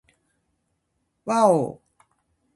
[1.25, 1.79] わぁお